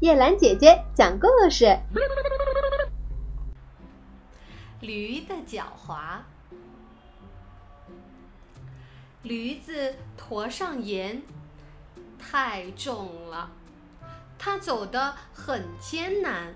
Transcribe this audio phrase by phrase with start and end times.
[0.00, 1.76] 叶兰姐姐讲故事。
[4.80, 6.18] 驴的狡猾。
[9.24, 11.20] 驴子驮上盐
[12.16, 13.50] 太重了，
[14.38, 16.54] 它走得很艰难。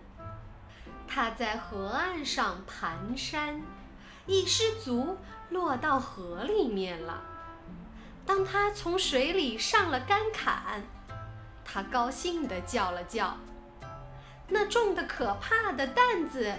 [1.08, 3.60] 它在河岸上蹒跚，
[4.26, 5.18] 一失足
[5.50, 7.24] 落到河里面了。
[8.24, 10.84] 当它从水里上了干坎，
[11.72, 13.34] 他高兴地叫了叫。
[14.46, 16.52] 那重得可怕的担子，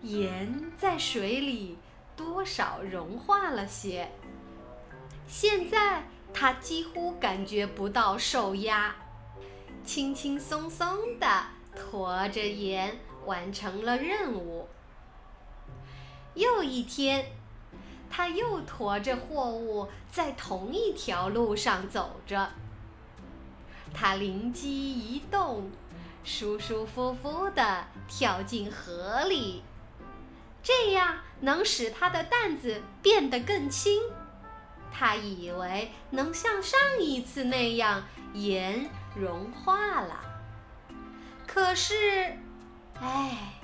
[0.00, 1.76] 盐在水里
[2.16, 4.10] 多少融化了些。
[5.26, 8.94] 现在他几乎感觉不到受压，
[9.84, 14.66] 轻轻松松地驮着盐完成了任务。
[16.32, 17.26] 又一天。
[18.16, 22.48] 他又驮着货物在同一条路上走着。
[23.94, 25.70] 他灵机一动，
[26.24, 29.62] 舒舒服服地跳进河里，
[30.62, 34.02] 这样能使他的担子变得更轻。
[34.92, 40.20] 他以为能像上一次那样盐融化了，
[41.46, 42.36] 可是，
[43.00, 43.54] 哎。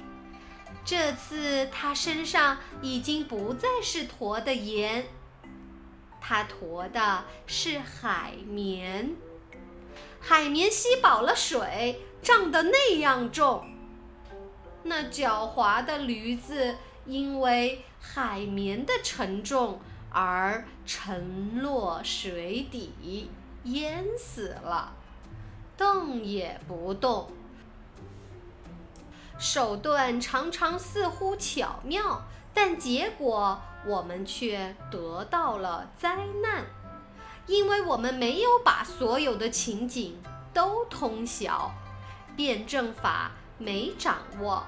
[0.83, 5.05] 这次他身上已经不再是驮的盐，
[6.21, 9.15] 他驮的是海绵。
[10.21, 13.65] 海绵吸饱了水，胀得那样重。
[14.83, 23.31] 那狡猾的驴子因为海绵的沉重而沉落水底，
[23.65, 24.93] 淹死了，
[25.77, 27.31] 动也不动。
[29.39, 36.67] 手段常常似乎巧妙，但结果我们却得到了灾难，
[37.47, 40.17] 因为我们没有把所有的情景
[40.53, 41.73] 都通晓，
[42.37, 44.63] 辩证法没掌握，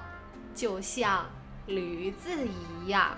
[0.53, 1.25] 就像
[1.65, 3.17] 驴子一样。